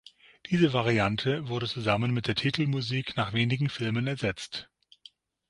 [0.49, 4.67] Diese Variante wurde zusammen mit der Titelmusik nach wenigen Filmen ersetzt.